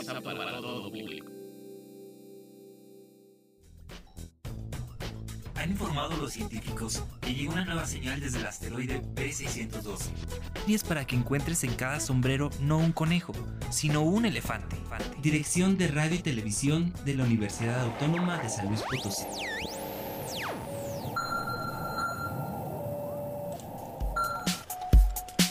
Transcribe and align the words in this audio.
es 0.00 0.08
apto 0.08 0.22
para 0.22 0.60
todo 0.60 0.90
público. 0.90 1.26
Han 5.56 5.70
informado 5.70 6.16
los 6.16 6.32
científicos 6.32 7.02
que 7.20 7.34
llegó 7.34 7.52
una 7.52 7.64
nueva 7.64 7.86
señal 7.86 8.18
desde 8.18 8.40
el 8.40 8.46
asteroide 8.46 9.00
B612. 9.14 10.08
Y 10.66 10.74
es 10.74 10.82
para 10.82 11.04
que 11.06 11.14
encuentres 11.14 11.62
en 11.62 11.74
cada 11.74 12.00
sombrero 12.00 12.50
no 12.60 12.78
un 12.78 12.92
conejo, 12.92 13.32
sino 13.70 14.02
un 14.02 14.24
elefante. 14.24 14.76
Dirección 15.20 15.78
de 15.78 15.88
Radio 15.88 16.16
y 16.16 16.18
Televisión 16.18 16.92
de 17.04 17.14
la 17.14 17.24
Universidad 17.24 17.80
Autónoma 17.80 18.38
de 18.38 18.48
San 18.48 18.66
Luis 18.68 18.82
Potosí. 18.82 19.26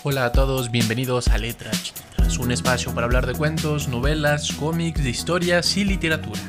Hola 0.04 0.26
a 0.26 0.32
todos, 0.32 0.72
bienvenidos 0.72 1.28
a 1.28 1.38
Letras 1.38 1.94
Un 2.40 2.52
espacio 2.52 2.94
para 2.96 3.06
hablar 3.06 3.28
de 3.28 3.34
cuentos, 3.34 3.88
novelas, 3.88 4.52
cómics, 4.54 5.04
de 5.04 5.10
historias 5.10 5.78
y 5.78 5.84
literatura. 5.84 6.40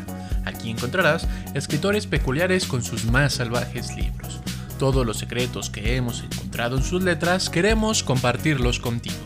Aquí 0.45 0.71
encontrarás 0.71 1.29
escritores 1.55 2.07
peculiares 2.07 2.67
con 2.67 2.83
sus 2.83 3.05
más 3.05 3.35
salvajes 3.35 3.95
libros. 3.95 4.41
Todos 4.79 5.05
los 5.05 5.19
secretos 5.19 5.71
que 5.71 5.97
hemos 5.97 6.23
encontrado 6.23 6.79
en 6.79 6.83
sus 6.83 7.03
letras 7.03 7.51
queremos 7.51 8.03
compartirlos 8.03 8.81
contigo. 8.81 9.17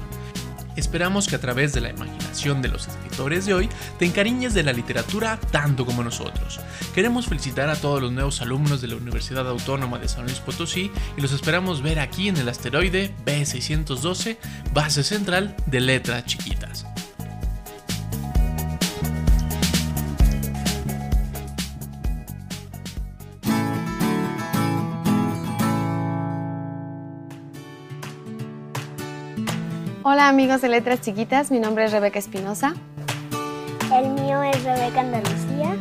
Esperamos 0.76 1.26
que 1.26 1.36
a 1.36 1.40
través 1.40 1.72
de 1.72 1.80
la 1.80 1.90
imaginación 1.90 2.62
de 2.62 2.68
los 2.68 2.88
escritores 2.88 3.46
de 3.46 3.54
hoy 3.54 3.68
te 3.98 4.06
encariñes 4.06 4.54
de 4.54 4.62
la 4.62 4.72
literatura 4.72 5.38
tanto 5.50 5.84
como 5.84 6.02
nosotros. 6.02 6.60
Queremos 6.94 7.26
felicitar 7.26 7.68
a 7.68 7.76
todos 7.76 8.00
los 8.00 8.12
nuevos 8.12 8.40
alumnos 8.42 8.80
de 8.80 8.88
la 8.88 8.96
Universidad 8.96 9.48
Autónoma 9.48 9.98
de 9.98 10.08
San 10.08 10.24
Luis 10.24 10.40
Potosí 10.40 10.90
y 11.16 11.20
los 11.20 11.32
esperamos 11.32 11.82
ver 11.82 11.98
aquí 11.98 12.28
en 12.28 12.36
el 12.36 12.48
asteroide 12.48 13.14
B612, 13.24 14.36
base 14.72 15.02
central 15.02 15.56
de 15.66 15.80
letras 15.80 16.24
chiquitas. 16.26 16.91
Hola 30.12 30.28
amigos 30.28 30.60
de 30.60 30.68
Letras 30.68 31.00
Chiquitas, 31.00 31.50
mi 31.50 31.58
nombre 31.58 31.86
es 31.86 31.90
Rebeca 31.90 32.18
Espinosa. 32.18 32.74
El 33.90 34.10
mío 34.10 34.42
es 34.42 34.62
Rebeca 34.62 35.00
Andalucía. 35.00 35.74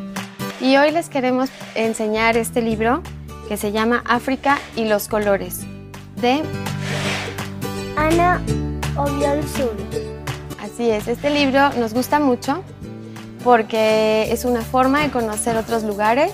Y 0.62 0.78
hoy 0.78 0.92
les 0.92 1.10
queremos 1.10 1.50
enseñar 1.76 2.38
este 2.38 2.62
libro 2.62 3.04
que 3.50 3.58
se 3.58 3.74
llama 3.74 4.06
África 4.08 4.58
y 4.78 4.86
los 4.86 5.10
colores, 5.10 5.60
de 6.16 6.44
Ana 7.98 8.42
Obiol 8.96 9.46
Sur. 9.50 9.76
Así 10.64 10.90
es, 10.90 11.10
este 11.10 11.30
libro 11.30 11.70
nos 11.74 11.94
gusta 11.94 12.22
mucho 12.22 12.64
porque 13.44 14.32
es 14.32 14.46
una 14.46 14.62
forma 14.62 15.02
de 15.02 15.12
conocer 15.12 15.58
otros 15.58 15.84
lugares 15.84 16.32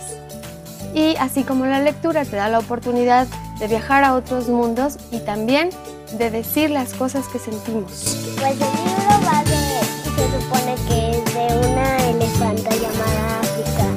y 0.94 1.16
así 1.16 1.42
como 1.42 1.66
la 1.66 1.82
lectura 1.82 2.26
te 2.26 2.36
da 2.36 2.48
la 2.48 2.60
oportunidad 2.60 3.26
de 3.58 3.68
viajar 3.68 4.04
a 4.04 4.14
otros 4.14 4.50
mundos 4.50 5.00
y 5.12 5.18
también 5.22 5.72
de 6.14 6.30
decir 6.32 6.70
las 6.70 6.94
cosas 6.94 7.28
que 7.28 7.40
sentimos. 7.40 8.18
Pues 8.40 8.54
el 8.54 8.60
libro 8.60 9.14
va 9.26 9.44
de, 9.44 9.82
se 10.16 10.26
supone 10.40 10.76
que 10.88 11.12
es 11.12 11.26
de 11.34 11.46
una 11.70 12.10
elefanta 12.10 12.70
llamada 12.72 13.40
África, 13.42 13.88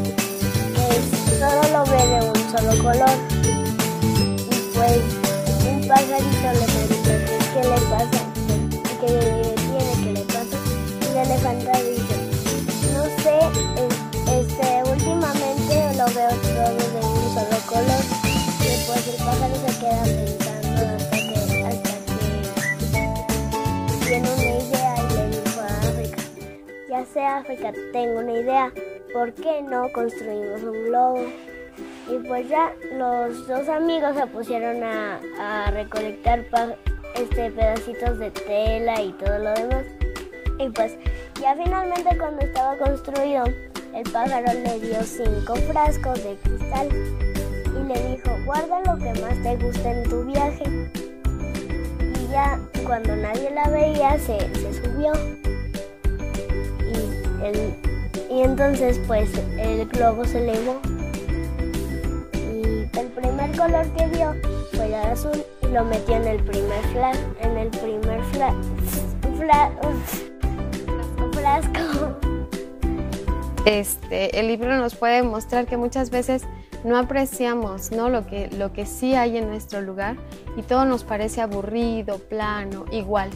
que 0.74 0.86
solo 1.38 1.62
lo 1.72 1.84
ve 1.86 2.02
de 2.06 2.20
un 2.28 2.40
solo 2.50 2.72
color. 2.82 3.16
Y 4.12 4.58
pues 4.74 5.02
un 5.68 5.86
pajarito 5.86 6.48
le 6.52 6.66
pregunta 6.66 7.12
qué 7.54 7.62
le 7.62 7.78
pasa, 7.88 8.20
le 9.02 9.16
tiene 9.54 9.92
que 10.02 10.10
le 10.12 10.24
pasa. 10.24 10.56
Y 11.00 11.14
la 11.14 11.22
elefanta 11.22 11.72
dice, 11.80 12.16
no 12.92 13.04
sé, 13.22 13.36
este, 14.40 14.89
sé 27.12 27.24
África, 27.24 27.72
tengo 27.92 28.20
una 28.20 28.32
idea, 28.32 28.72
¿por 29.12 29.32
qué 29.34 29.62
no 29.62 29.90
construimos 29.92 30.62
un 30.62 30.84
globo? 30.84 31.20
Y 32.08 32.18
pues 32.26 32.48
ya 32.48 32.72
los 32.92 33.46
dos 33.48 33.68
amigos 33.68 34.16
se 34.16 34.26
pusieron 34.28 34.82
a, 34.82 35.70
recolectar 35.72 36.44
este, 37.16 37.50
pedacitos 37.50 38.18
de 38.18 38.30
tela 38.30 39.00
y 39.00 39.12
todo 39.12 39.38
lo 39.38 39.54
demás. 39.54 39.84
Y 40.58 40.68
pues 40.70 40.96
ya 41.40 41.56
finalmente 41.56 42.16
cuando 42.18 42.44
estaba 42.44 42.76
construido, 42.76 43.44
el 43.94 44.10
pájaro 44.12 44.52
le 44.52 44.80
dio 44.80 45.02
cinco 45.02 45.56
frascos 45.56 46.22
de 46.22 46.36
cristal 46.36 46.88
y 46.92 47.88
le 47.88 48.16
dijo, 48.16 48.30
guarda 48.44 48.80
lo 48.80 48.98
que 48.98 49.20
más 49.20 49.42
te 49.42 49.56
guste 49.56 49.90
en 49.90 50.08
tu 50.08 50.24
viaje. 50.24 50.64
Y 52.02 52.30
ya 52.30 52.58
cuando 52.84 53.16
nadie 53.16 53.50
la 53.50 53.68
veía 53.68 54.18
se, 54.18 54.38
se 54.54 54.74
subió. 54.74 55.12
Y, 58.30 58.42
entonces 58.42 59.00
pues 59.06 59.30
el 59.58 59.86
globo 59.86 60.24
se 60.24 60.38
elevó. 60.38 60.80
Y 62.34 62.88
el 62.98 63.06
primer 63.14 63.56
color 63.56 63.86
que 63.96 64.06
vio 64.08 64.34
fue 64.72 64.86
el 64.86 64.94
azul 64.94 65.42
y 65.62 65.66
lo 65.68 65.84
metió 65.84 66.16
en 66.16 66.26
el 66.26 66.42
primer 66.44 66.82
flash, 66.92 67.18
en 67.40 67.56
el 67.56 67.68
primer 67.68 68.22
fla, 68.24 68.54
fla- 69.38 69.70
frasco. 71.32 72.16
Este, 73.66 74.38
el 74.40 74.46
libro 74.48 74.76
nos 74.78 74.94
puede 74.94 75.22
mostrar 75.22 75.66
que 75.66 75.76
muchas 75.76 76.10
veces 76.10 76.44
no 76.82 76.96
apreciamos 76.96 77.92
¿no? 77.92 78.08
Lo, 78.08 78.26
que, 78.26 78.48
lo 78.48 78.72
que 78.72 78.86
sí 78.86 79.14
hay 79.14 79.36
en 79.36 79.48
nuestro 79.48 79.82
lugar 79.82 80.16
y 80.56 80.62
todo 80.62 80.86
nos 80.86 81.04
parece 81.04 81.40
aburrido, 81.42 82.18
plano, 82.18 82.86
igual. 82.90 83.30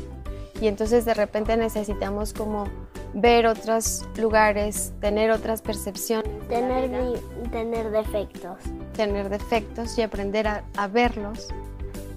Y 0.60 0.68
entonces 0.68 1.04
de 1.04 1.14
repente 1.14 1.56
necesitamos 1.56 2.32
como 2.32 2.64
ver 3.14 3.46
otros 3.46 4.04
lugares, 4.16 4.92
tener 5.00 5.30
otras 5.30 5.62
percepciones, 5.62 6.28
Tener, 6.48 6.90
tener 7.50 7.90
defectos. 7.90 8.58
tener 8.94 9.28
defectos 9.28 9.96
y 9.98 10.02
aprender 10.02 10.46
a, 10.48 10.64
a 10.76 10.88
verlos 10.88 11.48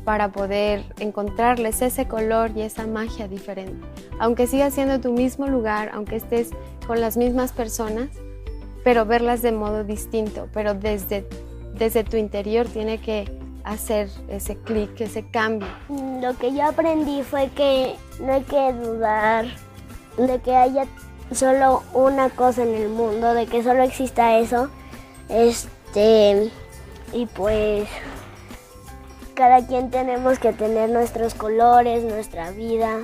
para 0.03 0.31
poder 0.31 0.83
encontrarles 0.99 1.81
ese 1.81 2.07
color 2.07 2.51
y 2.55 2.61
esa 2.61 2.87
magia 2.87 3.27
diferente. 3.27 3.85
Aunque 4.19 4.47
siga 4.47 4.71
siendo 4.71 4.99
tu 4.99 5.11
mismo 5.11 5.47
lugar, 5.47 5.91
aunque 5.93 6.15
estés 6.15 6.49
con 6.87 7.01
las 7.01 7.17
mismas 7.17 7.51
personas, 7.51 8.09
pero 8.83 9.05
verlas 9.05 9.41
de 9.41 9.51
modo 9.51 9.83
distinto, 9.83 10.47
pero 10.53 10.73
desde, 10.73 11.27
desde 11.77 12.03
tu 12.05 12.15
interior 12.17 12.65
tiene 12.67 12.99
que 12.99 13.29
hacer 13.65 14.09
ese 14.29 14.55
clic, 14.55 14.99
ese 15.01 15.29
cambio. 15.29 15.67
Lo 16.21 16.33
que 16.37 16.53
yo 16.53 16.63
aprendí 16.65 17.21
fue 17.21 17.49
que 17.49 17.95
no 18.21 18.31
hay 18.31 18.43
que 18.43 18.71
dudar 18.73 19.45
de 20.17 20.39
que 20.39 20.55
haya 20.55 20.85
solo 21.31 21.83
una 21.93 22.29
cosa 22.29 22.63
en 22.63 22.73
el 22.73 22.89
mundo, 22.89 23.33
de 23.33 23.45
que 23.45 23.63
solo 23.63 23.83
exista 23.83 24.37
eso. 24.39 24.69
Este, 25.29 26.51
y 27.13 27.25
pues 27.27 27.87
cada 29.37 29.65
quien 29.65 29.91
tenemos 29.91 30.39
que 30.39 30.51
tener 30.51 30.89
nuestros 30.89 31.35
colores, 31.35 32.03
nuestra 32.03 32.51
vida. 32.51 33.01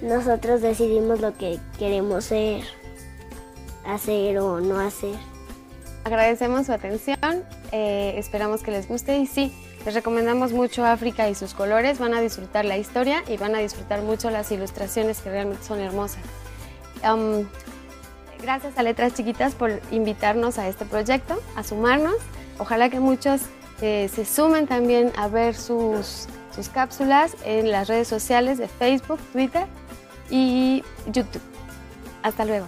nosotros 0.00 0.60
decidimos 0.60 1.20
lo 1.20 1.36
que 1.36 1.58
queremos 1.78 2.24
ser, 2.26 2.62
hacer 3.86 4.38
o 4.38 4.60
no 4.60 4.78
hacer. 4.78 5.16
Agradecemos 6.04 6.66
su 6.66 6.72
atención, 6.72 7.42
eh, 7.72 8.14
esperamos 8.18 8.62
que 8.62 8.70
les 8.70 8.86
guste 8.86 9.18
y 9.18 9.26
sí, 9.26 9.52
les 9.84 9.94
recomendamos 9.94 10.52
mucho 10.52 10.84
África 10.84 11.28
y 11.28 11.34
sus 11.34 11.54
colores, 11.54 11.98
van 11.98 12.14
a 12.14 12.20
disfrutar 12.20 12.64
la 12.64 12.78
historia 12.78 13.22
y 13.28 13.36
van 13.36 13.54
a 13.54 13.58
disfrutar 13.58 14.02
mucho 14.02 14.30
las 14.30 14.50
ilustraciones 14.50 15.20
que 15.20 15.30
realmente 15.30 15.64
son 15.64 15.80
hermosas. 15.80 16.22
Gracias 18.40 18.76
a 18.76 18.82
Letras 18.82 19.14
Chiquitas 19.14 19.54
por 19.54 19.80
invitarnos 19.90 20.58
a 20.58 20.68
este 20.68 20.84
proyecto, 20.84 21.40
a 21.56 21.62
sumarnos. 21.62 22.16
Ojalá 22.58 22.90
que 22.90 23.00
muchos 23.00 23.42
eh, 23.80 24.10
se 24.14 24.24
sumen 24.24 24.66
también 24.66 25.12
a 25.16 25.28
ver 25.28 25.54
sus, 25.54 26.26
sus 26.54 26.68
cápsulas 26.68 27.36
en 27.44 27.70
las 27.70 27.88
redes 27.88 28.08
sociales 28.08 28.58
de 28.58 28.68
Facebook, 28.68 29.18
Twitter 29.32 29.66
y 30.30 30.82
YouTube. 31.06 31.42
Hasta 32.22 32.44
luego. 32.44 32.66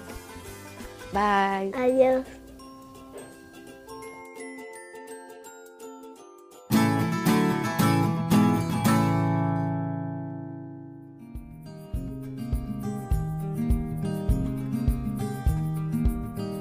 Bye. 1.12 1.72
Adiós. 1.74 2.35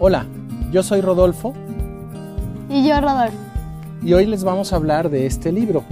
Hola, 0.07 0.27
yo 0.71 0.83
soy 0.83 1.01
Rodolfo 1.01 1.55
Y 2.69 2.87
yo, 2.87 3.01
Rodolfo. 3.01 3.35
y 4.03 4.13
hoy 4.13 4.27
les 4.27 4.43
vamos 4.43 4.71
a 4.71 4.75
hablar 4.75 5.09
de 5.09 5.25
este 5.25 5.51
libro, 5.51 5.83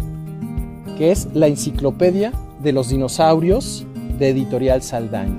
que 1.00 1.10
es 1.12 1.30
La 1.34 1.48
Enciclopedia 1.48 2.32
de 2.62 2.74
los 2.74 2.90
Dinosaurios 2.90 3.88
de 4.20 4.30
Editorial 4.30 4.84
Saldaña. 4.84 5.34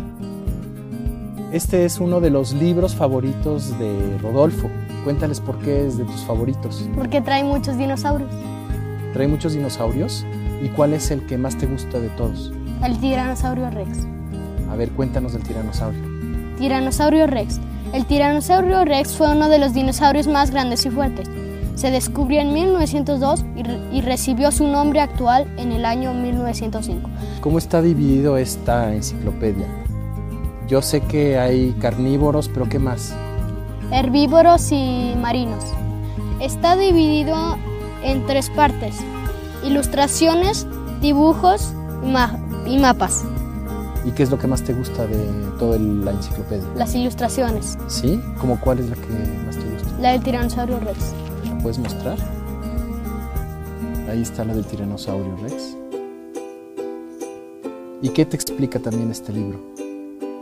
Este 1.52 1.84
es 1.84 2.00
uno 2.00 2.20
de 2.20 2.30
los 2.30 2.52
libros 2.52 2.96
favoritos 2.96 3.78
de 3.78 4.18
Rodolfo. 4.20 4.68
Cuéntales 5.04 5.38
por 5.38 5.56
qué 5.60 5.86
es 5.86 5.96
de 5.96 6.02
tus 6.06 6.24
favoritos. 6.24 6.84
Porque 6.96 7.20
trae 7.20 7.44
muchos 7.44 7.78
dinosaurios. 7.78 8.32
Trae 9.12 9.28
muchos 9.28 9.52
dinosaurios. 9.52 10.26
¿Y 10.64 10.68
cuál 10.70 10.94
es 10.94 11.12
el 11.12 11.24
que 11.26 11.38
más 11.38 11.56
te 11.56 11.66
gusta 11.66 12.00
de 12.00 12.08
todos? 12.08 12.52
El 12.82 12.98
tiranosaurio 12.98 13.70
rex. 13.70 14.00
A 14.68 14.74
ver, 14.74 14.90
cuéntanos 14.90 15.32
del 15.32 15.44
tiranosaurio. 15.44 16.02
Tiranosaurio 16.58 17.28
rex. 17.28 17.60
El 17.94 18.06
tiranosaurio 18.06 18.84
rex 18.84 19.16
fue 19.16 19.30
uno 19.30 19.48
de 19.48 19.58
los 19.58 19.72
dinosaurios 19.72 20.26
más 20.26 20.50
grandes 20.50 20.84
y 20.84 20.90
fuertes. 20.90 21.28
Se 21.76 21.90
descubrió 21.90 22.40
en 22.40 22.52
1902 22.52 23.44
y, 23.56 23.62
re- 23.62 23.78
y 23.92 24.00
recibió 24.00 24.50
su 24.50 24.66
nombre 24.66 25.00
actual 25.00 25.46
en 25.56 25.70
el 25.72 25.84
año 25.84 26.12
1905. 26.12 27.08
¿Cómo 27.40 27.58
está 27.58 27.80
dividido 27.82 28.36
esta 28.36 28.92
enciclopedia? 28.92 29.66
Yo 30.66 30.82
sé 30.82 31.02
que 31.02 31.38
hay 31.38 31.72
carnívoros, 31.80 32.48
pero 32.48 32.68
¿qué 32.68 32.78
más? 32.78 33.14
Herbívoros 33.92 34.72
y 34.72 35.14
marinos. 35.20 35.62
Está 36.40 36.74
dividido 36.76 37.56
en 38.02 38.26
tres 38.26 38.50
partes. 38.50 38.96
Ilustraciones, 39.64 40.66
dibujos 41.00 41.72
y, 42.04 42.10
ma- 42.10 42.38
y 42.66 42.78
mapas. 42.78 43.24
¿Y 44.04 44.12
qué 44.12 44.22
es 44.22 44.30
lo 44.30 44.38
que 44.38 44.46
más 44.46 44.62
te 44.62 44.74
gusta 44.74 45.06
de 45.06 45.16
toda 45.58 45.78
la 45.78 46.10
enciclopedia? 46.10 46.64
Las 46.76 46.94
ilustraciones. 46.94 47.78
¿Sí? 47.88 48.20
¿Cómo 48.38 48.60
cuál 48.60 48.80
es 48.80 48.90
la 48.90 48.96
que 48.96 49.08
más 49.46 49.56
te 49.56 49.64
gusta? 49.64 49.90
La 50.00 50.12
del 50.12 50.22
tiranosaurio 50.22 50.78
rex. 50.80 51.12
¿La 51.46 51.58
puedes 51.58 51.78
mostrar? 51.78 52.18
Ahí 54.08 54.22
está 54.22 54.44
la 54.44 54.54
del 54.54 54.64
tiranosaurio 54.66 55.34
Rex. 55.38 55.76
¿Y 58.02 58.10
qué 58.10 58.26
te 58.26 58.36
explica 58.36 58.78
también 58.78 59.10
este 59.10 59.32
libro? 59.32 59.58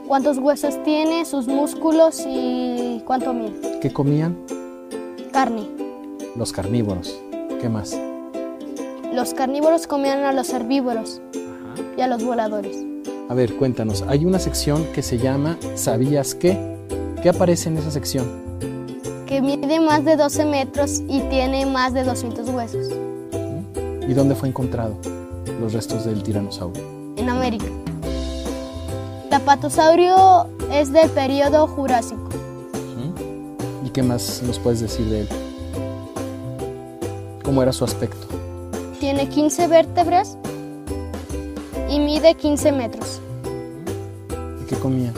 Cuántos 0.08 0.37
huesos 0.38 0.82
tiene, 0.82 1.25
sus 1.25 1.47
músculos 1.47 2.23
y 2.26 3.00
cuánto 3.06 3.32
mide. 3.32 3.79
¿Qué 3.81 3.93
comían? 3.93 4.37
Carne. 5.32 5.69
Los 6.37 6.53
carnívoros. 6.53 7.19
¿Qué 7.61 7.69
más? 7.69 7.97
Los 9.12 9.32
carnívoros 9.32 9.87
comían 9.87 10.25
a 10.25 10.32
los 10.32 10.50
herbívoros 10.50 11.23
y 11.97 12.00
a 12.00 12.08
los 12.08 12.25
voladores. 12.25 12.81
A 13.29 13.35
ver, 13.35 13.55
cuéntanos. 13.57 14.03
Hay 14.09 14.25
una 14.25 14.39
sección 14.39 14.85
que 14.95 15.03
se 15.03 15.19
llama 15.19 15.59
¿Sabías 15.75 16.35
qué? 16.35 16.59
¿Qué 17.23 17.29
aparece 17.29 17.69
en 17.69 17.79
esa 17.79 17.91
sección? 17.91 18.27
Que 19.27 19.41
mide 19.41 19.81
más 19.81 20.05
de 20.05 20.17
12 20.17 20.45
metros 20.45 21.03
y 21.09 21.21
tiene 21.23 21.65
más 21.65 21.95
de 21.95 22.05
200 22.05 22.49
huesos. 22.51 22.89
¿Y 24.07 24.13
dónde 24.15 24.35
fue 24.35 24.49
encontrado 24.49 24.97
los 25.61 25.73
restos 25.73 26.05
del 26.05 26.23
tiranosaurio? 26.23 26.83
En 27.17 27.29
América. 27.29 27.67
El 29.29 29.35
apatosaurio 29.35 30.49
es 30.71 30.93
del 30.93 31.09
periodo 31.11 31.67
Jurásico. 31.67 32.29
¿Y 33.87 33.91
qué 33.91 34.03
más 34.03 34.43
nos 34.43 34.59
puedes 34.59 34.81
decir 34.81 35.07
de 35.07 35.21
él? 35.23 35.29
¿Cómo 37.43 37.63
era 37.63 37.73
su 37.73 37.85
aspecto? 37.85 38.27
Tiene 39.01 39.29
15 39.29 39.69
vértebras 39.69 40.37
y 41.93 42.00
mide 42.00 42.35
15 42.35 42.73
metros. 42.73 43.21
¿Y 44.62 44.65
qué 44.65 44.77
comía? 44.77 45.12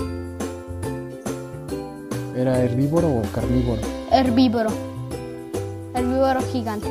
¿Era 2.37 2.61
herbívoro 2.61 3.09
o 3.09 3.23
carnívoro? 3.33 3.81
Herbívoro. 4.11 4.71
Herbívoro 5.95 6.41
gigante. 6.51 6.89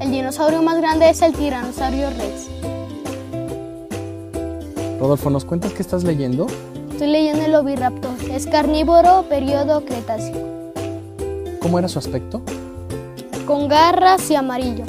El 0.00 0.10
dinosaurio 0.10 0.60
más 0.60 0.78
grande 0.78 1.08
es 1.08 1.22
el 1.22 1.34
tiranosaurio 1.34 2.10
rex. 2.10 2.50
Rodolfo, 4.98 5.30
¿nos 5.30 5.44
cuentas 5.44 5.72
qué 5.72 5.82
estás 5.82 6.02
leyendo? 6.02 6.48
Estoy 6.90 7.06
leyendo 7.06 7.44
el 7.44 7.54
oviraptor. 7.54 8.16
Es 8.32 8.48
carnívoro 8.48 9.26
periodo 9.28 9.84
Cretácico. 9.84 10.40
¿Cómo 11.60 11.78
era 11.78 11.86
su 11.86 12.00
aspecto? 12.00 12.42
Con 13.46 13.68
garras 13.68 14.28
y 14.32 14.34
amarillo. 14.34 14.84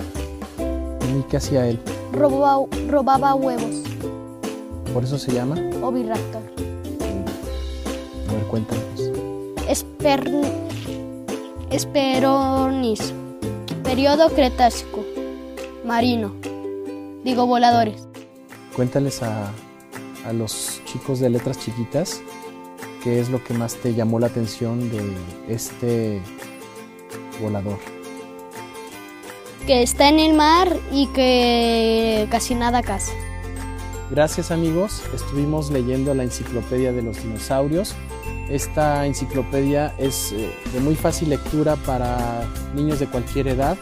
¿Y 1.20 1.22
qué 1.30 1.38
hacía 1.38 1.68
él? 1.68 1.80
Robaba, 2.12 2.66
robaba 2.88 3.36
huevos. 3.36 3.84
¿Por 4.94 5.04
eso 5.04 5.18
se 5.18 5.34
llama? 5.34 5.56
Oviraptor. 5.82 6.42
A 8.30 8.34
ver, 8.34 8.44
cuéntanos. 8.50 9.12
Esper... 9.68 10.30
Esperonis. 11.70 13.14
Periodo 13.84 14.30
Cretácico. 14.30 15.04
Marino. 15.86 16.34
Digo 17.24 17.46
voladores. 17.46 18.08
Cuéntales 18.76 19.22
a, 19.22 19.52
a 20.26 20.34
los 20.34 20.82
chicos 20.86 21.20
de 21.20 21.30
letras 21.30 21.60
chiquitas 21.60 22.22
qué 23.04 23.20
es 23.20 23.30
lo 23.30 23.44
que 23.44 23.54
más 23.54 23.76
te 23.76 23.94
llamó 23.94 24.20
la 24.20 24.28
atención 24.28 24.90
de 24.90 25.16
este 25.48 26.22
volador. 27.42 27.80
Que 29.68 29.84
está 29.84 30.08
en 30.08 30.18
el 30.20 30.34
mar 30.34 30.74
y 30.94 31.08
que 31.08 32.26
casi 32.32 32.56
nada 32.56 32.82
caza. 32.82 33.12
Gracias 34.10 34.50
amigos, 34.50 35.04
estuvimos 35.14 35.70
leyendo 35.70 36.14
la 36.14 36.24
enciclopedia 36.24 36.94
de 36.94 37.02
los 37.02 37.22
dinosaurios. 37.22 37.94
Esta 38.50 39.06
enciclopedia 39.06 39.94
es 39.98 40.32
eh, 40.32 40.56
de 40.72 40.80
muy 40.80 40.96
fácil 40.96 41.32
lectura 41.32 41.76
para 41.76 42.46
niños 42.76 43.00
de 43.00 43.08
cualquier 43.08 43.50
edad 43.50 43.78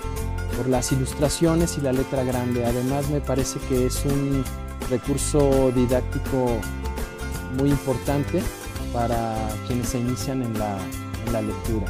por 0.57 0.67
las 0.67 0.91
ilustraciones 0.91 1.77
y 1.77 1.81
la 1.81 1.93
letra 1.93 2.23
grande. 2.23 2.65
Además 2.65 3.07
me 3.11 3.21
parece 3.21 3.59
que 3.69 3.85
es 3.85 4.03
un 4.05 4.43
recurso 4.89 5.71
didáctico 5.71 6.47
muy 7.59 7.69
importante 7.69 8.41
para 8.91 9.35
quienes 9.67 9.89
se 9.89 9.99
inician 9.99 10.41
en 10.41 10.57
la, 10.57 10.79
en 11.27 11.33
la 11.33 11.43
lectura. 11.43 11.85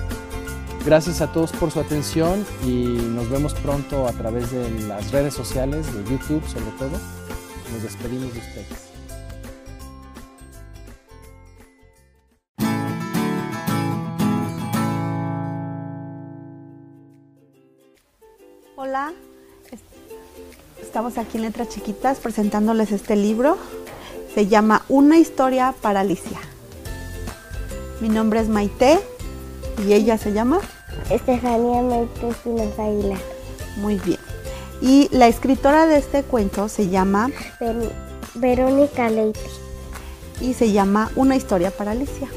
Gracias 0.85 1.21
a 1.21 1.31
todos 1.31 1.51
por 1.51 1.71
su 1.71 1.79
atención 1.79 2.45
y 2.63 2.83
nos 3.15 3.27
vemos 3.29 3.53
pronto 3.55 4.07
a 4.07 4.11
través 4.11 4.51
de 4.51 4.69
las 4.87 5.11
redes 5.11 5.33
sociales, 5.33 5.91
de 5.93 6.03
YouTube 6.11 6.43
sobre 6.47 6.71
todo. 6.77 6.91
Nos 7.73 7.81
despedimos 7.81 8.31
de 8.33 8.39
ustedes. 8.39 8.91
Hola, 18.75 19.13
es- 19.71 20.83
estamos 20.85 21.17
aquí 21.17 21.37
en 21.37 21.43
Letras 21.43 21.69
Chiquitas 21.69 22.19
presentándoles 22.19 22.91
este 22.91 23.15
libro. 23.15 23.57
Se 24.33 24.47
llama 24.47 24.83
Una 24.89 25.17
historia 25.17 25.73
para 25.81 26.01
Alicia. 26.01 26.39
Mi 28.01 28.09
nombre 28.09 28.41
es 28.41 28.49
Maite 28.49 28.99
y 29.87 29.93
ella 29.93 30.17
se 30.17 30.33
llama 30.33 30.59
Estefanía 31.09 32.01
Espinosa 32.27 32.83
Aguilar. 32.83 33.19
Muy 33.77 33.97
bien. 33.99 34.19
Y 34.81 35.07
la 35.11 35.27
escritora 35.27 35.85
de 35.85 35.97
este 35.97 36.23
cuento 36.23 36.67
se 36.69 36.89
llama 36.89 37.29
Ver- 37.59 37.91
Verónica 38.35 39.09
Leite. 39.09 39.39
y 40.41 40.53
se 40.53 40.71
llama 40.71 41.09
Una 41.15 41.35
historia 41.35 41.71
para 41.71 41.91
Alicia. 41.91 42.27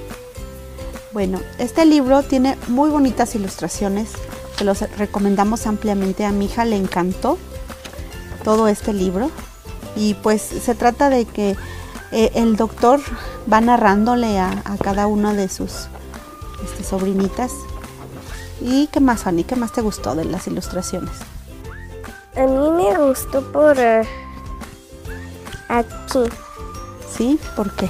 Bueno, 1.13 1.41
este 1.59 1.85
libro 1.85 2.23
tiene 2.23 2.57
muy 2.69 2.91
bonitas 2.91 3.35
ilustraciones, 3.35 4.11
se 4.57 4.65
los 4.65 4.81
recomendamos 4.99 5.67
ampliamente. 5.67 6.25
A 6.25 6.31
mi 6.31 6.45
hija 6.47 6.65
le 6.65 6.77
encantó 6.77 7.39
todo 8.45 8.69
este 8.69 8.93
libro 8.93 9.31
y 9.97 10.15
pues 10.15 10.43
se 10.43 10.75
trata 10.75 11.09
de 11.11 11.25
que 11.25 11.57
eh, 12.13 12.31
el 12.35 12.57
doctor 12.57 13.01
va 13.53 13.61
narrándole 13.61 14.39
a, 14.39 14.63
a 14.65 14.77
cada 14.79 15.07
una 15.09 15.35
de 15.35 15.49
sus 15.49 15.89
este, 16.65 16.85
sobrinitas. 16.85 17.53
¿Y 18.61 18.89
qué 18.89 19.01
más, 19.01 19.23
Fanny? 19.23 19.45
¿Qué 19.45 19.57
más 19.57 19.73
te 19.73 19.81
gustó 19.81 20.15
de 20.15 20.25
las 20.25 20.47
ilustraciones? 20.47 21.15
A 22.37 22.43
mí 22.43 22.71
me 22.71 22.99
gustó 22.99 23.43
por 23.53 23.79
eh, 23.79 24.03
aquí, 25.69 26.25
¿Sí? 27.17 27.41
¿Por 27.57 27.71
qué? 27.73 27.89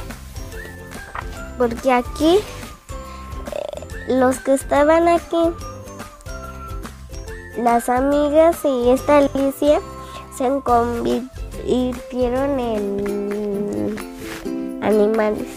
porque 1.59 1.93
aquí 1.93 2.37
eh, 2.37 2.41
los 4.09 4.39
que 4.39 4.55
estaban 4.55 5.09
aquí, 5.09 5.37
las 7.59 7.89
amigas 7.89 8.57
y 8.65 8.91
esta 8.91 9.19
Alicia 9.19 9.81
se 10.37 10.49
convirtieron 10.63 12.61
en 12.61 13.97
animales. 14.81 15.49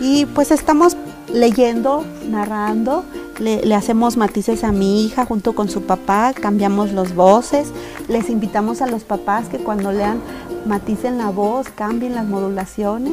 Y 0.00 0.26
pues 0.26 0.52
estamos 0.52 0.96
leyendo, 1.28 2.04
narrando, 2.28 3.04
le, 3.42 3.74
hacemos 3.74 4.16
matices 4.16 4.62
a 4.64 4.72
mi 4.72 5.04
hija 5.04 5.24
junto 5.26 5.54
con 5.54 5.68
su 5.68 5.82
papá, 5.82 6.32
cambiamos 6.32 6.92
las 6.92 7.14
voces, 7.14 7.68
les 8.08 8.30
invitamos 8.30 8.80
a 8.82 8.86
los 8.86 9.02
papás 9.02 9.48
que 9.48 9.58
cuando 9.58 9.92
lean 9.92 10.20
maticen 10.64 11.18
la 11.18 11.30
voz, 11.30 11.68
cambien 11.68 12.14
las 12.14 12.24
modulaciones. 12.24 13.12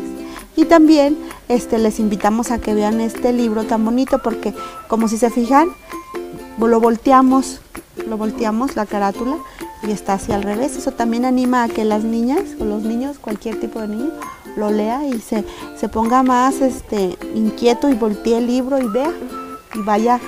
Y 0.55 0.65
también 0.65 1.17
este, 1.47 1.79
les 1.79 1.99
invitamos 1.99 2.51
a 2.51 2.59
que 2.59 2.73
vean 2.73 3.01
este 3.01 3.33
libro 3.33 3.63
tan 3.63 3.83
bonito 3.83 4.19
porque 4.19 4.53
como 4.87 5.07
si 5.07 5.17
se 5.17 5.29
fijan, 5.29 5.69
lo 6.59 6.79
volteamos, 6.79 7.61
lo 8.07 8.17
volteamos 8.17 8.75
la 8.75 8.85
carátula 8.85 9.37
y 9.81 9.91
está 9.91 10.13
así 10.13 10.31
al 10.31 10.43
revés. 10.43 10.75
Eso 10.75 10.91
también 10.91 11.25
anima 11.25 11.63
a 11.63 11.69
que 11.69 11.85
las 11.85 12.03
niñas 12.03 12.41
o 12.59 12.65
los 12.65 12.83
niños, 12.83 13.17
cualquier 13.19 13.59
tipo 13.59 13.81
de 13.81 13.87
niño, 13.87 14.11
lo 14.57 14.69
lea 14.69 15.07
y 15.07 15.19
se, 15.21 15.45
se 15.77 15.89
ponga 15.89 16.21
más 16.21 16.61
este, 16.61 17.17
inquieto 17.33 17.89
y 17.89 17.95
voltee 17.95 18.37
el 18.37 18.47
libro 18.47 18.77
y 18.79 18.87
vea 18.87 19.11
y 19.75 19.79
vaya 19.81 20.19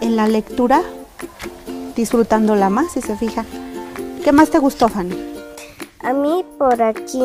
en 0.00 0.16
la 0.16 0.26
lectura 0.28 0.82
disfrutándola 1.96 2.70
más, 2.70 2.92
si 2.92 3.00
se 3.00 3.16
fija. 3.16 3.44
¿Qué 4.24 4.32
más 4.32 4.50
te 4.50 4.58
gustó, 4.58 4.88
Fanny? 4.88 5.16
A 6.00 6.12
mí 6.12 6.44
por 6.58 6.80
aquí, 6.82 7.20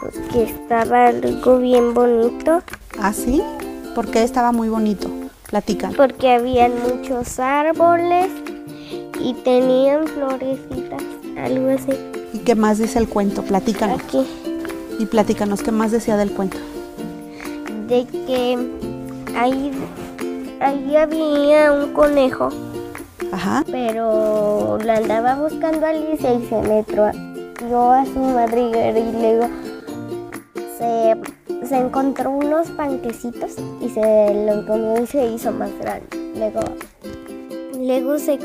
porque 0.00 0.44
estaba 0.44 1.08
algo 1.08 1.58
bien 1.58 1.92
bonito, 1.94 2.62
¿Ah, 2.98 3.12
sí? 3.12 3.42
Porque 3.94 4.22
estaba 4.22 4.52
muy 4.52 4.68
bonito. 4.68 5.10
Platican. 5.50 5.92
porque 5.94 6.32
habían 6.32 6.72
muchos 6.82 7.38
árboles 7.38 8.28
y 9.20 9.34
tenían 9.34 10.06
florecitas, 10.08 11.02
algo 11.38 11.68
así. 11.70 11.92
¿Y 12.32 12.38
qué 12.38 12.54
más 12.56 12.78
dice 12.78 12.98
el 12.98 13.08
cuento? 13.08 13.42
Platícanos. 13.42 14.00
Aquí, 14.00 14.26
Y 14.98 15.06
platícanos, 15.06 15.62
¿qué 15.62 15.70
más 15.70 15.92
decía 15.92 16.16
del 16.16 16.32
cuento? 16.32 16.56
de 17.88 18.06
que 18.06 18.58
ahí, 19.36 19.70
ahí 20.64 20.96
había 20.96 21.72
un 21.72 21.92
conejo, 21.92 22.48
Ajá. 23.32 23.64
pero 23.70 24.78
lo 24.82 24.92
andaba 24.92 25.34
buscando 25.36 25.86
Alicia 25.86 26.34
y 26.34 26.46
se 26.46 26.56
metió 26.62 27.04
a 27.04 28.04
su 28.04 28.18
madriguera 28.18 28.98
y 28.98 29.12
luego 29.12 29.48
se, 30.78 31.16
se 31.66 31.76
encontró 31.76 32.30
unos 32.30 32.68
panquecitos 32.70 33.52
y 33.80 33.88
se 33.88 34.46
lo 34.46 34.66
comió 34.66 35.02
y 35.02 35.06
se 35.06 35.26
hizo 35.26 35.52
más 35.52 35.70
grande. 35.80 36.06
Luego, 36.36 36.60
luego 37.78 38.18
se, 38.18 38.38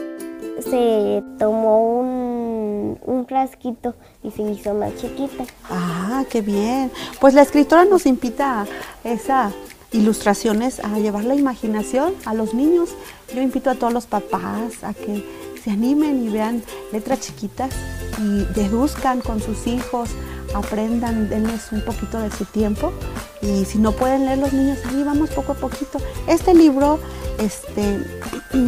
se 0.61 1.23
tomó 1.37 1.99
un, 1.99 2.99
un 3.05 3.25
frasquito 3.25 3.95
y 4.23 4.31
se 4.31 4.43
hizo 4.43 4.73
más 4.73 4.95
chiquita. 4.97 5.43
Ah, 5.69 6.23
qué 6.29 6.41
bien. 6.41 6.91
Pues 7.19 7.33
la 7.33 7.41
escritora 7.41 7.85
nos 7.85 8.05
invita 8.05 8.61
a 8.61 8.65
esas 9.03 9.53
ilustraciones 9.91 10.79
a 10.79 10.99
llevar 10.99 11.23
la 11.23 11.35
imaginación 11.35 12.13
a 12.25 12.33
los 12.33 12.53
niños. 12.53 12.89
Yo 13.33 13.41
invito 13.41 13.69
a 13.69 13.75
todos 13.75 13.93
los 13.93 14.05
papás 14.05 14.83
a 14.83 14.93
que 14.93 15.25
se 15.63 15.71
animen 15.71 16.25
y 16.25 16.29
vean 16.29 16.63
letras 16.91 17.19
chiquitas 17.21 17.71
y 18.19 18.45
deduzcan 18.53 19.21
con 19.21 19.41
sus 19.41 19.67
hijos, 19.67 20.09
aprendan, 20.53 21.29
denles 21.29 21.71
un 21.71 21.81
poquito 21.81 22.19
de 22.19 22.31
su 22.31 22.45
tiempo. 22.45 22.91
Y 23.41 23.65
si 23.65 23.77
no 23.77 23.91
pueden 23.91 24.25
leer 24.25 24.39
los 24.39 24.53
niños, 24.53 24.79
ahí 24.85 25.03
vamos 25.03 25.29
poco 25.31 25.53
a 25.53 25.55
poquito. 25.55 25.99
Este 26.27 26.53
libro 26.53 26.99
este, 27.39 28.03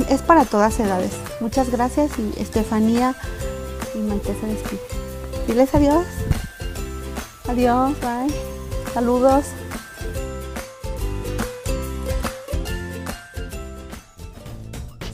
es 0.10 0.22
para 0.22 0.46
todas 0.46 0.80
edades. 0.80 1.12
Muchas 1.40 1.70
gracias 1.70 2.12
y 2.18 2.42
Estefanía 2.42 3.16
y 3.96 4.00
Maite 4.00 4.36
se 4.40 4.48
despide. 4.48 4.82
Diles 5.48 5.74
adiós. 5.74 6.06
Adiós, 7.48 7.94
bye. 8.00 8.34
Saludos. 8.94 9.46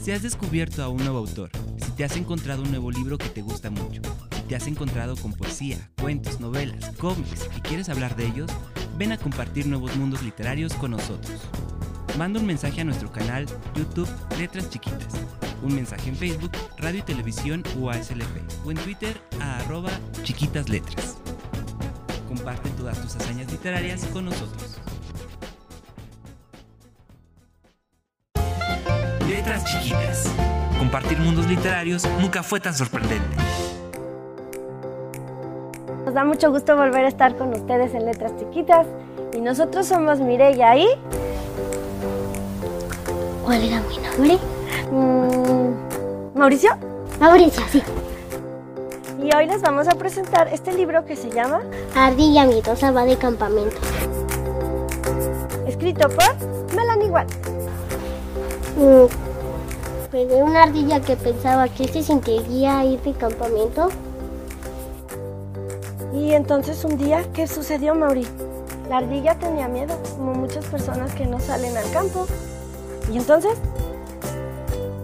Si 0.08 0.14
has 0.14 0.24
descubierto 0.24 0.82
a 0.84 0.88
un 0.88 1.00
nuevo 1.00 1.18
autor, 1.18 1.50
si 1.84 1.92
te 1.92 2.06
has 2.06 2.16
encontrado 2.16 2.64
un 2.64 2.70
nuevo 2.70 2.90
libro 2.92 3.18
que 3.18 3.28
te 3.28 3.42
gusta 3.42 3.70
mucho, 3.70 4.02
si 4.34 4.42
te 4.44 4.56
has 4.56 4.66
encontrado 4.66 5.18
con 5.18 5.34
poesía, 5.34 5.90
cuentos, 6.02 6.40
novelas, 6.40 6.96
cómics 6.96 7.50
y 7.58 7.60
quieres 7.60 7.90
hablar 7.90 8.16
de 8.16 8.28
ellos, 8.28 8.50
ven 8.98 9.12
a 9.12 9.18
compartir 9.18 9.68
nuevos 9.68 9.98
mundos 9.98 10.24
literarios 10.24 10.74
con 10.76 10.92
nosotros. 10.92 11.42
Manda 12.18 12.40
un 12.40 12.46
mensaje 12.46 12.80
a 12.80 12.84
nuestro 12.86 13.12
canal 13.12 13.48
YouTube 13.76 14.08
Letras 14.40 14.70
Chiquitas, 14.70 15.14
un 15.62 15.76
mensaje 15.76 16.08
en 16.08 16.16
Facebook, 16.16 16.52
Radio 16.78 17.00
y 17.00 17.04
Televisión 17.04 17.62
UASLP 17.78 18.66
o 18.66 18.72
en 18.72 18.78
Twitter 18.78 19.22
a 19.42 19.58
arroba 19.58 19.92
chiquitas 20.24 20.70
letras. 20.70 21.18
Comparte 22.30 22.70
todas 22.78 22.98
tus 23.02 23.18
hazañas 23.18 23.52
literarias 23.52 24.06
con 24.14 24.24
nosotros. 24.24 24.80
Letras 29.58 29.74
chiquitas. 29.82 30.24
Compartir 30.78 31.18
mundos 31.20 31.48
literarios 31.48 32.08
nunca 32.22 32.44
fue 32.44 32.60
tan 32.60 32.76
sorprendente. 32.76 33.26
Nos 36.06 36.14
da 36.14 36.24
mucho 36.24 36.52
gusto 36.52 36.78
volver 36.78 37.06
a 37.06 37.08
estar 37.08 37.36
con 37.36 37.52
ustedes 37.54 37.96
en 37.96 38.06
Letras 38.06 38.34
Chiquitas. 38.38 38.86
Y 39.36 39.42
nosotros 39.42 39.88
somos 39.88 40.20
Mireya 40.20 40.78
y 40.78 40.88
¿Cuál 43.44 43.64
era 43.64 43.82
mi 43.82 43.98
nombre? 43.98 44.38
mm, 44.92 46.38
Mauricio. 46.38 46.78
Mauricio, 47.20 47.64
sí. 47.72 47.82
Y 49.20 49.36
hoy 49.36 49.48
les 49.48 49.62
vamos 49.64 49.88
a 49.88 49.96
presentar 49.96 50.48
este 50.54 50.72
libro 50.74 51.04
que 51.06 51.16
se 51.16 51.32
llama 51.32 51.62
Ardilla 51.96 52.46
miedosa 52.46 52.92
va 52.92 53.06
de 53.06 53.18
campamento. 53.18 53.78
Escrito 55.66 56.08
por 56.10 56.76
Melanie 56.76 57.10
Watt. 57.10 57.32
Mm, 58.78 59.27
De 60.26 60.42
una 60.42 60.64
ardilla 60.64 61.00
que 61.00 61.16
pensaba 61.16 61.70
que 61.70 61.88
se 61.88 62.02
sentiría 62.02 62.84
ir 62.84 63.00
de 63.02 63.14
campamento. 63.14 63.90
Y 66.12 66.34
entonces 66.34 66.84
un 66.84 66.98
día, 66.98 67.24
¿qué 67.34 67.46
sucedió, 67.46 67.94
Mauri? 67.94 68.28
La 68.90 68.98
ardilla 68.98 69.36
tenía 69.36 69.68
miedo, 69.68 69.96
como 70.16 70.34
muchas 70.34 70.66
personas 70.66 71.14
que 71.14 71.28
no 71.28 71.40
salen 71.40 71.78
al 71.78 71.90
campo. 71.92 72.26
¿Y 73.14 73.18
entonces? 73.18 73.54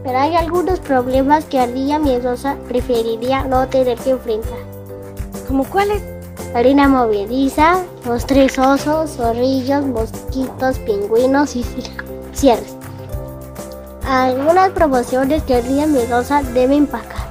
Pero 0.03 0.17
hay 0.17 0.35
algunos 0.35 0.79
problemas 0.79 1.45
que 1.45 1.59
Ardilla 1.59 1.99
miedosa 1.99 2.57
preferiría 2.67 3.43
no 3.43 3.67
tener 3.67 3.97
que 3.99 4.11
enfrentar. 4.11 4.59
¿Como 5.47 5.63
cuáles? 5.63 6.01
Harina 6.55 6.87
movediza, 6.87 7.83
los 8.05 8.25
tres 8.25 8.57
osos, 8.57 9.11
zorrillos, 9.11 9.85
mosquitos, 9.85 10.79
pingüinos 10.79 11.55
y 11.55 11.63
cierres. 12.33 12.82
Algunas 14.07 14.71
promociones 14.71 15.43
que 15.43 15.55
Ardilla 15.55 15.87
miedosa 15.87 16.43
debe 16.43 16.75
empacar. 16.75 17.27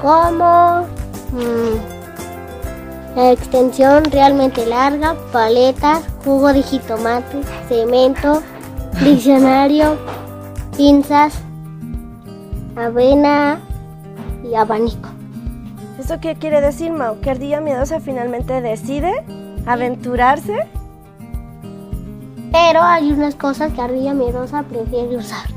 Como 0.00 0.86
mm, 1.32 1.94
extensión 3.16 4.04
realmente 4.04 4.66
larga, 4.66 5.14
paletas, 5.32 6.02
jugo 6.24 6.52
de 6.52 6.62
jitomate, 6.62 7.42
cemento, 7.68 8.42
diccionario, 9.02 9.96
pinzas, 10.76 11.34
avena 12.76 13.60
y 14.42 14.54
abanico. 14.54 15.10
¿Eso 15.98 16.20
qué 16.20 16.34
quiere 16.34 16.60
decir, 16.60 16.92
Mau? 16.92 17.20
¿Que 17.20 17.30
Ardilla 17.30 17.60
Miedosa 17.60 18.00
finalmente 18.00 18.60
decide 18.60 19.24
aventurarse? 19.66 20.68
Pero 22.54 22.82
hay 22.84 23.10
unas 23.10 23.34
cosas 23.34 23.72
que 23.72 23.82
Ardilla 23.82 24.14
Miedosa 24.14 24.62
prefiere 24.62 25.16
usar. 25.16 25.48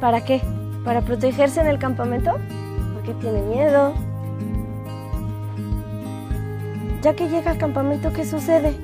¿Para 0.00 0.24
qué? 0.24 0.42
¿Para 0.84 1.00
protegerse 1.00 1.60
en 1.60 1.68
el 1.68 1.78
campamento? 1.78 2.32
Porque 2.92 3.14
tiene 3.20 3.40
miedo. 3.42 3.94
Ya 7.02 7.14
que 7.14 7.28
llega 7.28 7.52
al 7.52 7.58
campamento, 7.58 8.12
¿qué 8.12 8.26
sucede? 8.26 8.74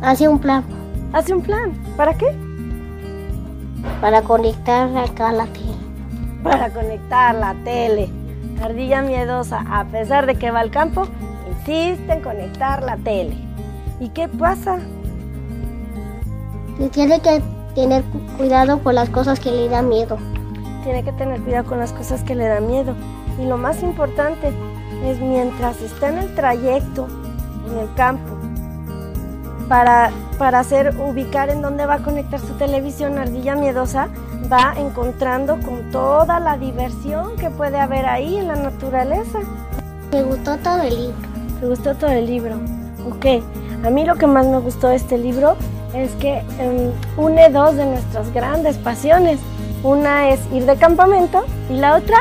Hace 0.00 0.28
un 0.28 0.38
plan 0.38 0.62
Hace 1.12 1.34
un 1.34 1.42
plan. 1.42 1.72
¿Para 1.96 2.14
qué? 2.14 2.32
para 4.00 4.22
conectar 4.22 4.96
acá 4.96 5.30
a 5.30 5.32
la 5.32 5.46
tele. 5.46 5.74
Para 6.44 6.70
conectar 6.70 7.34
la 7.34 7.54
tele. 7.64 8.08
Ardilla 8.62 9.02
miedosa, 9.02 9.64
a 9.68 9.86
pesar 9.86 10.26
de 10.26 10.36
que 10.36 10.52
va 10.52 10.60
al 10.60 10.70
campo, 10.70 11.08
insiste 11.48 12.12
en 12.12 12.20
conectar 12.20 12.84
la 12.84 12.96
tele. 12.96 13.36
¿Y 13.98 14.10
qué 14.10 14.28
pasa? 14.28 14.78
Que 16.80 16.88
tiene 16.88 17.20
que 17.20 17.42
tener 17.74 18.02
cuidado 18.38 18.82
con 18.82 18.94
las 18.94 19.10
cosas 19.10 19.38
que 19.38 19.50
le 19.50 19.68
dan 19.68 19.90
miedo. 19.90 20.16
Tiene 20.82 21.04
que 21.04 21.12
tener 21.12 21.38
cuidado 21.42 21.66
con 21.66 21.78
las 21.78 21.92
cosas 21.92 22.22
que 22.22 22.34
le 22.34 22.48
dan 22.48 22.66
miedo. 22.66 22.94
Y 23.38 23.44
lo 23.44 23.58
más 23.58 23.82
importante 23.82 24.50
es 25.04 25.20
mientras 25.20 25.78
está 25.82 26.08
en 26.08 26.16
el 26.16 26.34
trayecto, 26.34 27.06
en 27.70 27.80
el 27.80 27.94
campo, 27.96 28.34
para, 29.68 30.10
para 30.38 30.60
hacer 30.60 30.96
ubicar 30.98 31.50
en 31.50 31.60
dónde 31.60 31.84
va 31.84 31.96
a 31.96 32.02
conectar 32.02 32.40
su 32.40 32.54
televisión, 32.54 33.18
Ardilla 33.18 33.56
Miedosa 33.56 34.08
va 34.50 34.72
encontrando 34.78 35.58
con 35.60 35.90
toda 35.90 36.40
la 36.40 36.56
diversión 36.56 37.36
que 37.36 37.50
puede 37.50 37.78
haber 37.78 38.06
ahí 38.06 38.38
en 38.38 38.48
la 38.48 38.56
naturaleza. 38.56 39.40
Me 40.10 40.22
gustó 40.22 40.56
todo 40.56 40.80
el 40.80 40.96
libro. 40.96 41.28
¿Te 41.60 41.66
gustó 41.66 41.94
todo 41.94 42.10
el 42.10 42.24
libro? 42.24 42.54
Ok, 43.06 43.44
a 43.84 43.90
mí 43.90 44.06
lo 44.06 44.14
que 44.14 44.26
más 44.26 44.46
me 44.46 44.60
gustó 44.60 44.88
de 44.88 44.96
este 44.96 45.18
libro 45.18 45.58
es 45.94 46.12
que 46.12 46.38
em, 46.58 46.92
une 47.16 47.48
dos 47.50 47.76
de 47.76 47.86
nuestras 47.86 48.32
grandes 48.32 48.76
pasiones. 48.78 49.38
Una 49.82 50.28
es 50.30 50.40
ir 50.52 50.66
de 50.66 50.76
campamento 50.76 51.44
y 51.70 51.74
la 51.74 51.96
otra 51.96 52.18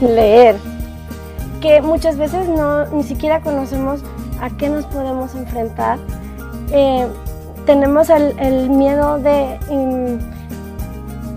leer. 0.00 0.56
Que 1.60 1.80
muchas 1.80 2.16
veces 2.16 2.48
no, 2.48 2.86
ni 2.86 3.02
siquiera 3.02 3.40
conocemos 3.40 4.00
a 4.40 4.50
qué 4.50 4.68
nos 4.68 4.84
podemos 4.86 5.34
enfrentar. 5.34 5.98
Eh, 6.72 7.06
tenemos 7.66 8.08
el, 8.10 8.70
miedo 8.70 9.18
de 9.18 9.58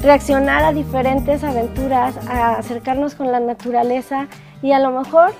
reaccionar 0.02 0.64
a 0.64 0.72
diferentes 0.72 1.44
aventuras, 1.44 2.16
a 2.28 2.54
acercarnos 2.54 3.16
con 3.16 3.32
la 3.32 3.40
naturaleza 3.40 4.28
y 4.62 4.72
a 4.72 4.80
lo 4.80 4.92
mejor 4.92 5.34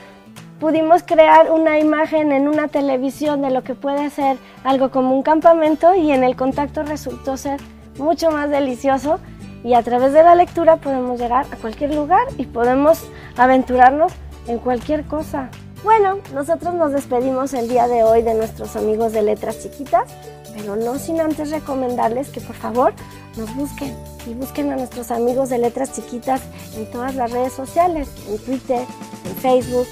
pudimos 0.62 1.02
crear 1.02 1.52
una 1.52 1.80
imagen 1.80 2.32
en 2.32 2.48
una 2.48 2.68
televisión 2.68 3.42
de 3.42 3.50
lo 3.50 3.64
que 3.64 3.74
puede 3.74 4.12
ser 4.12 4.38
algo 4.64 4.92
como 4.92 5.16
un 5.16 5.24
campamento 5.24 5.96
y 5.96 6.12
en 6.12 6.24
el 6.24 6.36
contacto 6.36 6.84
resultó 6.84 7.36
ser 7.36 7.60
mucho 7.98 8.30
más 8.30 8.48
delicioso 8.52 9.20
y 9.64 9.74
a 9.74 9.82
través 9.82 10.14
de 10.14 10.22
la 10.22 10.36
lectura 10.36 10.78
podemos 10.78 11.20
llegar 11.20 11.48
a 11.52 11.56
cualquier 11.58 11.96
lugar 11.96 12.28
y 12.38 12.46
podemos 12.46 13.04
aventurarnos 13.38 14.14
en 14.48 14.60
cualquier 14.60 15.04
cosa. 15.06 15.50
Bueno, 15.84 16.20
nosotros 16.32 16.76
nos 16.76 16.92
despedimos 16.92 17.56
el 17.56 17.68
día 17.68 17.88
de 17.88 18.04
hoy 18.04 18.22
de 18.22 18.36
nuestros 18.36 18.76
amigos 18.76 19.14
de 19.14 19.24
Letras 19.24 19.64
Chiquitas, 19.64 20.12
pero 20.56 20.76
no 20.76 21.00
sin 21.00 21.22
antes 21.22 21.50
recomendarles 21.50 22.30
que 22.30 22.40
por 22.40 22.56
favor 22.56 22.94
nos 23.36 23.54
busquen 23.56 23.96
y 24.28 24.36
busquen 24.36 24.72
a 24.72 24.76
nuestros 24.76 25.10
amigos 25.10 25.50
de 25.50 25.58
Letras 25.58 25.94
Chiquitas 25.94 26.44
en 26.78 26.86
todas 26.92 27.16
las 27.16 27.32
redes 27.32 27.54
sociales, 27.54 28.10
en 28.30 28.38
Twitter, 28.38 28.86
en 29.26 29.36
Facebook. 29.38 29.88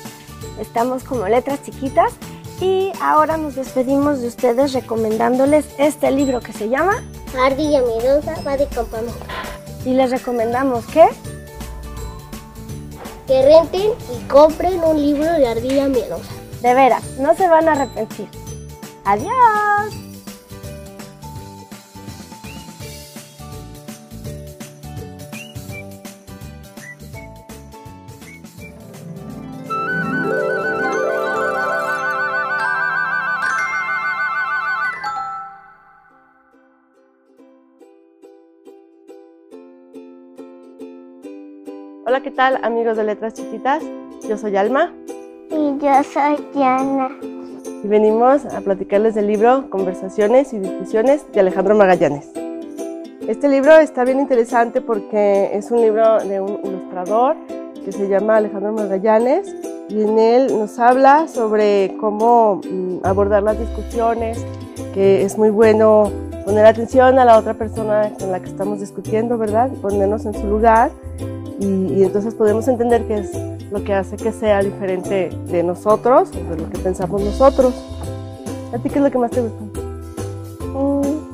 Estamos 0.59 1.03
como 1.03 1.27
Letras 1.27 1.63
Chiquitas 1.63 2.13
y 2.61 2.91
ahora 3.01 3.37
nos 3.37 3.55
despedimos 3.55 4.21
de 4.21 4.27
ustedes 4.27 4.73
recomendándoles 4.73 5.65
este 5.77 6.11
libro 6.11 6.41
que 6.41 6.53
se 6.53 6.69
llama 6.69 7.03
Ardilla 7.45 7.81
Miedosa 7.81 8.35
va 8.45 8.57
de 8.57 8.67
campamento. 8.67 9.25
Y 9.85 9.93
les 9.93 10.11
recomendamos 10.11 10.85
que 10.87 11.07
que 13.27 13.45
renten 13.45 13.91
y 14.11 14.27
compren 14.27 14.83
un 14.83 14.99
libro 14.99 15.31
de 15.31 15.47
Ardilla 15.47 15.87
Miedosa. 15.87 16.31
De 16.61 16.73
veras, 16.73 17.03
no 17.19 17.35
se 17.35 17.47
van 17.47 17.69
a 17.69 17.73
arrepentir. 17.73 18.27
Adiós. 19.05 20.08
Hola, 42.19 42.25
¿qué 42.25 42.35
tal 42.35 42.59
amigos 42.63 42.97
de 42.97 43.05
Letras 43.05 43.33
Chiquitas? 43.33 43.81
Yo 44.27 44.37
soy 44.37 44.57
Alma. 44.57 44.93
Y 45.49 45.77
yo 45.77 46.03
soy 46.03 46.45
Diana. 46.53 47.09
Y 47.81 47.87
venimos 47.87 48.45
a 48.45 48.59
platicarles 48.59 49.15
del 49.15 49.27
libro 49.27 49.69
Conversaciones 49.69 50.51
y 50.51 50.59
Discusiones 50.59 51.25
de 51.31 51.39
Alejandro 51.39 51.75
Magallanes. 51.75 52.29
Este 53.25 53.47
libro 53.47 53.77
está 53.77 54.03
bien 54.03 54.19
interesante 54.19 54.81
porque 54.81 55.51
es 55.53 55.71
un 55.71 55.79
libro 55.79 56.19
de 56.19 56.41
un 56.41 56.59
ilustrador 56.61 57.37
que 57.85 57.93
se 57.93 58.09
llama 58.09 58.35
Alejandro 58.35 58.73
Magallanes 58.73 59.55
y 59.87 60.01
en 60.01 60.19
él 60.19 60.59
nos 60.59 60.77
habla 60.77 61.29
sobre 61.29 61.95
cómo 62.01 62.59
mm, 62.69 62.97
abordar 63.03 63.43
las 63.43 63.57
discusiones, 63.57 64.45
que 64.93 65.23
es 65.23 65.37
muy 65.37 65.51
bueno 65.51 66.11
poner 66.43 66.65
atención 66.65 67.17
a 67.17 67.23
la 67.23 67.37
otra 67.37 67.53
persona 67.53 68.11
con 68.19 68.29
la 68.29 68.41
que 68.41 68.49
estamos 68.49 68.81
discutiendo, 68.81 69.37
¿verdad? 69.37 69.69
Ponernos 69.81 70.25
en 70.25 70.33
su 70.33 70.47
lugar 70.47 70.91
y, 71.59 72.03
entonces 72.03 72.33
podemos 72.35 72.67
entender 72.67 73.05
qué 73.05 73.19
es 73.19 73.31
lo 73.71 73.83
que 73.83 73.93
hace 73.93 74.15
que 74.15 74.31
sea 74.31 74.61
diferente 74.61 75.29
de 75.47 75.63
nosotros, 75.63 76.31
de 76.31 76.57
lo 76.57 76.69
que 76.69 76.79
pensamos 76.79 77.21
nosotros. 77.21 77.73
¿A 78.73 78.77
ti 78.77 78.89
qué 78.89 78.99
es 78.99 79.03
lo 79.03 79.11
que 79.11 79.17
más 79.17 79.31
te 79.31 79.41
gusta? 79.41 79.63
Mm. 80.73 81.29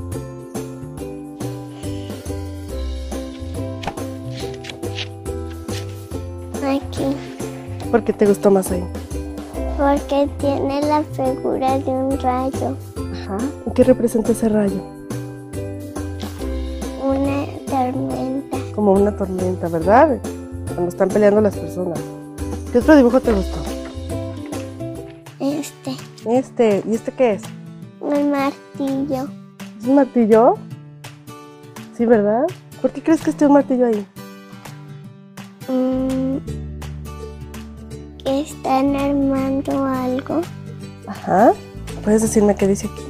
Aquí. 6.66 7.06
¿Por 7.92 8.04
qué 8.04 8.14
te 8.14 8.26
gustó 8.26 8.50
más 8.50 8.72
ahí? 8.72 8.84
Porque 9.78 10.28
tiene 10.40 10.82
la 10.82 11.04
figura 11.04 11.78
de 11.78 11.92
un 11.92 12.20
rayo. 12.20 12.76
Ajá. 13.14 13.38
¿Y 13.68 13.72
qué 13.72 13.84
representa 13.84 14.32
ese 14.32 14.50
rayo? 14.50 15.05
Como 18.86 19.02
una 19.02 19.18
tormenta, 19.18 19.68
¿verdad? 19.68 20.20
Cuando 20.68 20.90
están 20.90 21.10
peleando 21.10 21.42
las 21.42 21.56
personas. 21.56 22.00
¿Qué 22.72 22.78
otro 22.78 22.96
dibujo 22.96 23.20
te 23.20 23.34
gustó? 23.34 23.60
Este. 25.40 25.96
Este. 26.26 26.84
¿Y 26.88 26.94
este 26.94 27.12
qué 27.12 27.32
es? 27.34 27.42
Un 28.00 28.30
martillo. 28.30 29.28
¿Es 29.80 29.88
un 29.88 29.96
martillo? 29.96 30.54
Sí, 31.98 32.06
¿verdad? 32.06 32.44
¿Por 32.80 32.92
qué 32.92 33.02
crees 33.02 33.22
que 33.22 33.32
esté 33.32 33.48
un 33.48 33.54
martillo 33.54 33.88
ahí? 33.88 34.06
Mm, 35.68 36.38
están 38.24 38.96
armando 38.96 39.84
algo. 39.84 40.42
Ajá. 41.08 41.54
¿Puedes 42.04 42.22
decirme 42.22 42.54
qué 42.54 42.68
dice 42.68 42.88
aquí? 42.88 43.04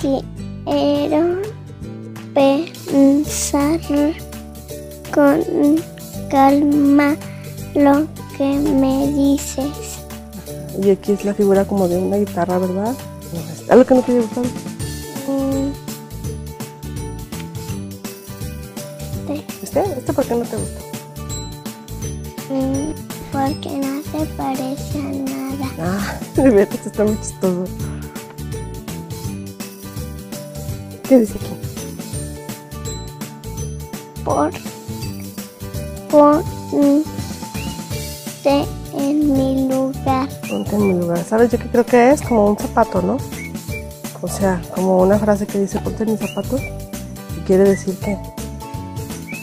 Quiero 0.00 1.42
pensar 2.90 3.80
con 5.14 5.42
calma 6.30 7.16
lo 7.74 8.06
que 8.36 8.44
me 8.44 9.08
dices. 9.08 9.98
Y 10.82 10.90
aquí 10.90 11.12
es 11.12 11.24
la 11.24 11.34
figura 11.34 11.64
como 11.64 11.88
de 11.88 11.98
una 11.98 12.16
guitarra, 12.16 12.58
¿verdad? 12.58 12.94
¿Algo 13.68 13.84
que 13.84 13.94
no 13.94 14.02
te 14.02 14.20
gustó? 14.20 14.42
Mm. 14.42 15.72
¿Este? 19.62 19.80
¿Este 19.80 20.12
por 20.12 20.24
qué 20.24 20.34
no 20.34 20.44
te 20.44 20.56
gustó? 20.56 20.80
Mm, 22.50 22.92
porque 23.32 23.70
no 23.70 24.02
se 24.02 24.26
parece 24.34 24.98
a 24.98 25.02
nada. 25.02 25.70
Ah, 25.78 26.18
de 26.36 26.50
verdad 26.50 26.78
está 26.86 27.04
muy 27.04 27.18
chistoso. 27.20 27.64
¿Qué 31.08 31.20
dice 31.20 31.34
aquí? 31.34 31.57
Por 34.28 34.50
ponte 36.10 36.44
en 38.94 39.32
mi 39.32 39.68
lugar. 39.68 40.28
Ponte 40.48 40.76
en 40.76 40.88
mi 40.88 40.94
lugar. 41.00 41.18
¿Sabes 41.24 41.50
yo 41.50 41.58
qué 41.58 41.68
creo 41.68 41.86
que 41.86 42.10
es? 42.10 42.20
Como 42.22 42.48
un 42.50 42.58
zapato, 42.58 43.00
¿no? 43.00 43.16
O 44.20 44.28
sea, 44.28 44.60
como 44.74 44.98
una 44.98 45.18
frase 45.18 45.46
que 45.46 45.58
dice 45.60 45.78
ponte 45.80 46.02
en 46.02 46.10
mis 46.12 46.20
zapatos 46.20 46.60
y 47.36 47.40
quiere 47.46 47.64
decir 47.64 47.96
que, 47.98 48.18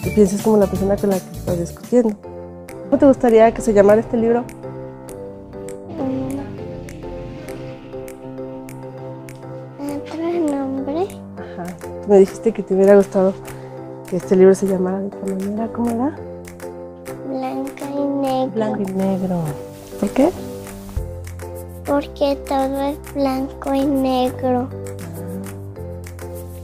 que 0.04 0.12
pienses 0.12 0.42
como 0.42 0.58
la 0.58 0.68
persona 0.68 0.96
con 0.98 1.10
la 1.10 1.20
que 1.20 1.38
estás 1.38 1.60
discutiendo. 1.60 2.16
¿Cómo 2.86 3.00
te 3.00 3.08
gustaría 3.08 3.52
que 3.54 3.62
se 3.62 3.74
llamara 3.74 4.02
este 4.02 4.18
libro? 4.18 4.44
¿Otro 9.80 10.56
nombre? 10.56 11.08
Ajá. 11.38 11.66
me 12.08 12.20
dijiste 12.20 12.52
que 12.52 12.62
te 12.62 12.76
hubiera 12.76 12.96
gustado 12.96 13.34
que 14.10 14.18
este 14.18 14.36
libro 14.36 14.54
se 14.56 14.68
llamara 14.68 15.00
de 15.00 15.36
manera. 15.36 15.68
¿Cómo 15.74 15.90
era? 15.90 16.16
Blanca 17.28 17.86
y 17.86 18.06
negro. 18.06 18.52
Blanco 18.54 18.82
y 18.82 18.94
negro. 18.94 19.40
¿Por 20.00 20.10
qué? 20.10 20.30
Porque 21.86 22.36
todo 22.48 22.82
es 22.82 23.14
blanco 23.14 23.74
y 23.74 23.86
negro. 23.86 24.68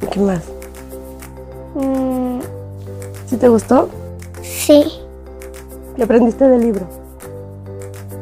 ¿Y 0.01 0.05
qué 0.07 0.19
más? 0.19 0.43
Mm. 1.75 2.39
¿Sí 3.27 3.37
te 3.37 3.47
gustó? 3.47 3.89
Sí. 4.41 4.83
¿Qué 5.95 6.03
aprendiste 6.03 6.47
del 6.47 6.61
libro? 6.61 6.85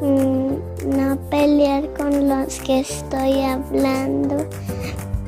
Mm, 0.02 0.60
pelear 1.30 1.88
con 1.94 2.28
los 2.28 2.60
que 2.62 2.80
estoy 2.80 3.42
hablando, 3.44 4.38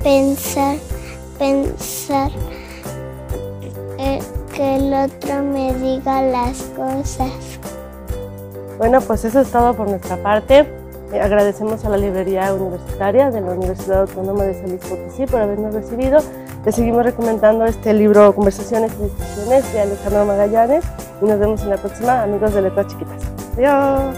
pensar, 0.04 0.78
pensar 1.38 2.32
el 4.92 5.10
otro 5.10 5.42
me 5.42 5.74
diga 5.76 6.22
las 6.22 6.64
cosas. 6.76 7.32
Bueno, 8.78 9.00
pues 9.02 9.24
eso 9.24 9.40
es 9.42 9.50
todo 9.50 9.74
por 9.74 9.90
nuestra 9.90 10.18
parte. 10.18 10.66
Eh, 11.14 11.22
agradecemos 11.22 11.86
a 11.86 11.90
la 11.90 11.98
librería 11.98 12.54
universitaria 12.54 13.30
de 13.32 13.42
la 13.42 13.52
Universidad 13.52 14.02
Autónoma 14.02 14.44
de 14.44 14.54
San 14.54 14.70
Luis 14.70 14.82
Potosí 14.82 15.26
por 15.28 15.40
habernos 15.40 15.74
recibido. 15.74 16.20
Les 16.66 16.76
seguimos 16.76 17.04
recomendando 17.04 17.66
este 17.66 17.94
libro 17.94 18.34
Conversaciones 18.36 18.92
y 19.00 19.04
Discusiones 19.04 19.74
de 19.74 19.82
Alejandro 19.82 20.26
Magallanes 20.26 20.84
y 21.22 21.26
nos 21.26 21.40
vemos 21.40 21.62
en 21.62 21.70
la 21.70 21.78
próxima, 21.78 22.24
amigos 22.24 22.54
de 22.54 22.62
Letras 22.62 22.88
Chiquitas. 22.88 23.22
Adiós. 23.56 24.16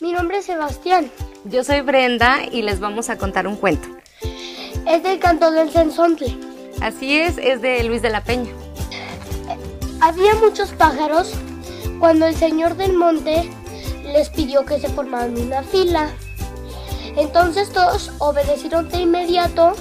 Mi 0.00 0.12
nombre 0.12 0.38
es 0.38 0.44
Sebastián. 0.44 1.10
Yo 1.44 1.64
soy 1.64 1.80
Brenda 1.80 2.40
y 2.44 2.60
les 2.60 2.78
vamos 2.78 3.08
a 3.08 3.16
contar 3.16 3.46
un 3.46 3.56
cuento. 3.56 3.88
Es 4.86 5.02
del 5.02 5.18
canto 5.18 5.50
del 5.50 5.70
Censontle. 5.70 6.36
Así 6.82 7.18
es, 7.18 7.38
es 7.38 7.62
de 7.62 7.82
Luis 7.84 8.02
de 8.02 8.10
la 8.10 8.22
Peña. 8.22 8.50
Había 10.00 10.34
muchos 10.34 10.70
pájaros 10.72 11.32
cuando 11.98 12.26
el 12.26 12.36
señor 12.36 12.76
del 12.76 12.92
monte 12.92 13.48
les 14.04 14.28
pidió 14.28 14.66
que 14.66 14.78
se 14.78 14.88
formaran 14.88 15.38
una 15.38 15.62
fila. 15.62 16.10
Entonces 17.16 17.70
todos 17.72 18.12
obedecieron 18.18 18.90
de 18.90 19.00
inmediato. 19.00 19.72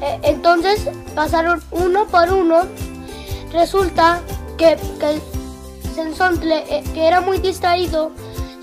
Eh, 0.00 0.20
Entonces 0.22 0.88
pasaron 1.16 1.60
uno 1.72 2.06
por 2.06 2.32
uno. 2.32 2.66
Resulta 3.52 4.20
que, 4.56 4.76
que 5.00 5.10
el 5.10 5.20
Censontle, 5.94 6.64
eh, 6.70 6.84
que 6.94 7.06
era 7.06 7.20
muy 7.20 7.38
distraído, 7.38 8.12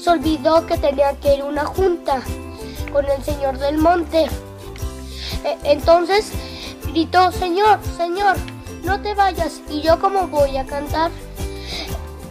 olvidó 0.08 0.66
que 0.66 0.78
tenía 0.78 1.14
que 1.20 1.36
ir 1.36 1.42
a 1.42 1.46
una 1.46 1.66
junta 1.66 2.22
con 2.92 3.06
el 3.06 3.24
señor 3.24 3.58
del 3.58 3.78
monte. 3.78 4.26
Eh, 5.44 5.58
Entonces 5.64 6.32
gritó, 6.92 7.32
Señor, 7.32 7.80
Señor, 7.98 8.38
no 8.84 9.02
te 9.02 9.14
vayas. 9.14 9.62
Y 9.70 9.82
yo 9.82 10.00
como 10.00 10.28
voy 10.28 10.58
a 10.58 10.66
cantar. 10.66 11.12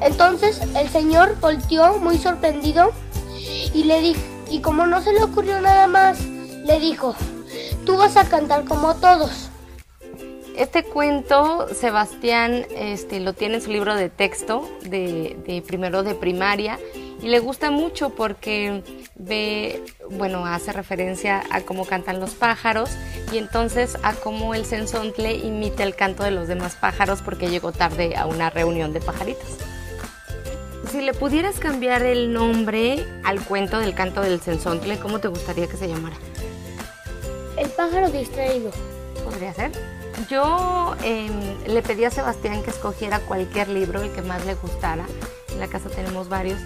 Entonces 0.01 0.61
el 0.77 0.89
señor 0.89 1.39
volteó 1.41 1.99
muy 1.99 2.19
sorprendido 2.19 2.93
y 3.73 3.85
le 3.85 4.01
dijo, 4.01 4.21
y 4.51 4.61
como 4.61 4.87
no 4.87 5.01
se 5.01 5.13
le 5.13 5.23
ocurrió 5.23 5.61
nada 5.61 5.87
más, 5.87 6.25
le 6.25 6.81
dijo, 6.81 7.15
tú 7.87 7.97
vas 7.97 8.17
a 8.17 8.29
cantar 8.29 8.65
como 8.65 8.95
todos. 8.97 9.51
Este 10.57 10.85
cuento, 10.85 11.67
Sebastián 11.75 12.67
este, 12.71 13.21
lo 13.21 13.33
tiene 13.33 13.57
en 13.57 13.63
su 13.63 13.71
libro 13.71 13.95
de 13.95 14.09
texto 14.09 14.69
de 14.83 15.63
primero 15.67 16.03
de 16.03 16.15
primaria 16.15 16.79
y 17.25 17.29
le 17.29 17.39
gusta 17.39 17.71
mucho 17.71 18.11
porque 18.11 18.83
ve, 19.15 19.83
bueno, 20.11 20.45
hace 20.45 20.75
referencia 20.75 21.43
a 21.51 21.63
cómo 21.63 21.87
cantan 21.87 22.21
los 22.21 22.33
pájaros 22.33 22.91
y 23.33 23.39
entonces 23.39 23.97
a 24.03 24.13
cómo 24.13 24.55
el 24.55 24.67
censontle 24.67 25.33
imita 25.33 25.85
el 25.85 25.97
canto 25.97 26.23
de 26.23 26.33
los 26.33 26.49
demás 26.49 26.77
pájaros 26.77 27.23
porque 27.23 27.49
llegó 27.49 27.73
tarde 27.73 28.15
a 28.15 28.27
una 28.27 28.51
reunión 28.51 28.93
de 28.93 29.01
pajaritos. 29.01 29.57
Si 30.91 31.01
le 31.01 31.15
pudieras 31.15 31.59
cambiar 31.61 32.03
el 32.03 32.31
nombre 32.35 33.07
al 33.25 33.41
cuento 33.41 33.79
del 33.79 33.95
canto 33.95 34.21
del 34.21 34.43
censontle, 34.43 34.99
¿cómo 34.99 35.19
te 35.19 35.29
gustaría 35.29 35.67
que 35.67 35.79
se 35.79 35.89
llamara? 35.89 36.17
El 37.57 37.71
pájaro 37.71 38.11
distraído. 38.11 38.71
¿Podría 39.25 39.55
ser? 39.55 39.73
Yo 40.29 40.95
eh, 41.03 41.31
le 41.67 41.81
pedí 41.81 42.05
a 42.05 42.11
Sebastián 42.11 42.63
que 42.63 42.69
escogiera 42.69 43.21
cualquier 43.21 43.69
libro, 43.69 44.03
el 44.03 44.13
que 44.13 44.21
más 44.21 44.45
le 44.45 44.57
gustara. 44.57 45.07
En 45.51 45.61
la 45.61 45.69
casa 45.69 45.89
tenemos 45.89 46.29
varios. 46.29 46.59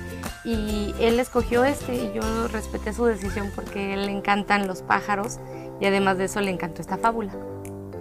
Y 0.49 0.95
él 0.99 1.21
escogió 1.21 1.63
este 1.63 1.95
y 1.95 2.13
yo 2.15 2.49
respeté 2.49 2.95
su 2.95 3.05
decisión 3.05 3.53
porque 3.55 3.95
le 3.99 4.11
encantan 4.11 4.67
los 4.67 4.81
pájaros 4.81 5.39
y 5.79 5.85
además 5.85 6.17
de 6.17 6.25
eso 6.25 6.41
le 6.41 6.51
encantó 6.51 6.81
esta 6.81 6.97
fábula. 6.97 7.35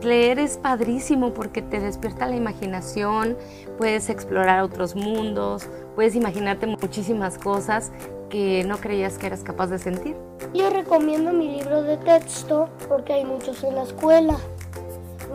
Leer 0.01 0.39
es 0.39 0.55
padrísimo 0.55 1.33
porque 1.33 1.61
te 1.61 1.81
despierta 1.81 2.25
la 2.25 2.37
imaginación, 2.37 3.35
puedes 3.77 4.09
explorar 4.09 4.63
otros 4.63 4.95
mundos, 4.95 5.67
puedes 5.95 6.15
imaginarte 6.15 6.67
muchísimas 6.67 7.37
cosas 7.37 7.91
que 8.29 8.63
no 8.63 8.77
creías 8.77 9.17
que 9.17 9.27
eras 9.27 9.43
capaz 9.43 9.67
de 9.67 9.79
sentir. 9.79 10.15
Yo 10.53 10.69
recomiendo 10.69 11.33
mi 11.33 11.49
libro 11.57 11.83
de 11.83 11.97
texto 11.97 12.69
porque 12.87 13.11
hay 13.11 13.25
muchos 13.25 13.61
en 13.65 13.75
la 13.75 13.83
escuela. 13.83 14.37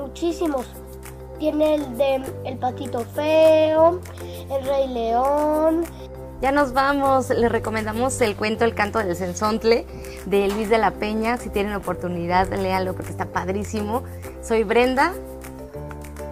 Muchísimos. 0.00 0.66
Tiene 1.38 1.74
el 1.74 1.98
de 1.98 2.22
El 2.46 2.56
Patito 2.56 3.00
Feo, 3.00 4.00
El 4.48 4.64
Rey 4.64 4.88
León. 4.88 5.84
Ya 6.42 6.50
nos 6.50 6.72
vamos, 6.72 7.30
les 7.30 7.52
recomendamos 7.52 8.20
el 8.20 8.34
cuento 8.34 8.64
El 8.64 8.74
canto 8.74 8.98
del 8.98 9.14
censontle 9.14 9.86
de 10.26 10.48
Luis 10.48 10.68
de 10.68 10.76
la 10.76 10.90
Peña. 10.90 11.36
Si 11.36 11.50
tienen 11.50 11.72
oportunidad, 11.72 12.52
léanlo 12.52 12.94
porque 12.94 13.12
está 13.12 13.26
padrísimo. 13.26 14.02
Soy 14.42 14.64
Brenda. 14.64 15.12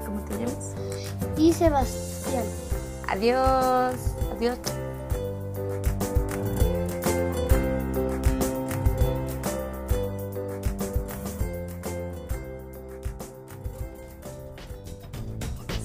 ¿Cómo 0.05 0.21
te 0.25 0.35
llamas? 0.37 0.75
Y 1.37 1.53
Sebastián. 1.53 2.43
Adiós. 3.07 3.95
Adiós. 4.33 4.59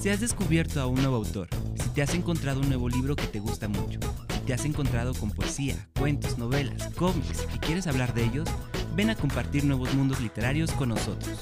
Si 0.00 0.10
has 0.10 0.18
descubierto 0.18 0.80
a 0.80 0.86
un 0.86 0.96
nuevo 0.96 1.14
autor, 1.14 1.48
te 1.96 2.02
has 2.02 2.14
encontrado 2.14 2.60
un 2.60 2.68
nuevo 2.68 2.90
libro 2.90 3.16
que 3.16 3.26
te 3.26 3.40
gusta 3.40 3.68
mucho, 3.68 3.98
si 4.34 4.40
te 4.40 4.52
has 4.52 4.66
encontrado 4.66 5.14
con 5.14 5.30
poesía, 5.30 5.88
cuentos, 5.98 6.36
novelas, 6.36 6.90
cómics 6.94 7.46
y 7.54 7.58
quieres 7.58 7.86
hablar 7.86 8.12
de 8.12 8.24
ellos, 8.24 8.46
ven 8.94 9.08
a 9.08 9.14
compartir 9.14 9.64
nuevos 9.64 9.94
mundos 9.94 10.20
literarios 10.20 10.70
con 10.72 10.90
nosotros. 10.90 11.38